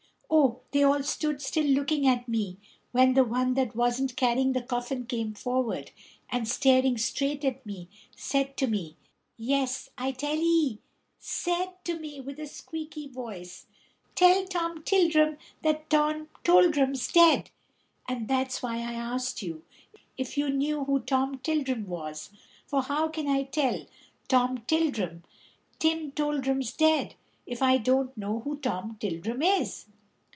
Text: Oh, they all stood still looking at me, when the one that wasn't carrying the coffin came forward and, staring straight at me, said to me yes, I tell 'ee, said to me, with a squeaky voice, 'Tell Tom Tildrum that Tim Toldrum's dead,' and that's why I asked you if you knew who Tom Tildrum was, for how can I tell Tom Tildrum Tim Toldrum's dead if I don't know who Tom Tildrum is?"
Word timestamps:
Oh, 0.33 0.61
they 0.71 0.81
all 0.81 1.03
stood 1.03 1.41
still 1.41 1.65
looking 1.65 2.07
at 2.07 2.25
me, 2.29 2.57
when 2.93 3.15
the 3.15 3.23
one 3.25 3.53
that 3.55 3.75
wasn't 3.75 4.15
carrying 4.15 4.53
the 4.53 4.61
coffin 4.61 5.05
came 5.05 5.33
forward 5.33 5.91
and, 6.29 6.47
staring 6.47 6.97
straight 6.97 7.43
at 7.43 7.63
me, 7.65 7.89
said 8.15 8.55
to 8.55 8.65
me 8.67 8.95
yes, 9.35 9.89
I 9.97 10.13
tell 10.13 10.37
'ee, 10.37 10.79
said 11.19 11.73
to 11.83 11.99
me, 11.99 12.21
with 12.21 12.39
a 12.39 12.47
squeaky 12.47 13.09
voice, 13.09 13.67
'Tell 14.15 14.45
Tom 14.45 14.83
Tildrum 14.83 15.37
that 15.63 15.89
Tim 15.89 16.29
Toldrum's 16.45 17.11
dead,' 17.11 17.49
and 18.07 18.29
that's 18.29 18.63
why 18.63 18.77
I 18.77 18.93
asked 18.93 19.41
you 19.41 19.65
if 20.17 20.37
you 20.37 20.49
knew 20.49 20.85
who 20.85 21.01
Tom 21.01 21.39
Tildrum 21.39 21.87
was, 21.87 22.29
for 22.65 22.83
how 22.83 23.09
can 23.09 23.27
I 23.27 23.43
tell 23.43 23.85
Tom 24.29 24.59
Tildrum 24.59 25.23
Tim 25.77 26.13
Toldrum's 26.13 26.71
dead 26.71 27.15
if 27.45 27.61
I 27.61 27.77
don't 27.77 28.15
know 28.15 28.39
who 28.39 28.55
Tom 28.57 28.95
Tildrum 29.01 29.43
is?" 29.43 29.87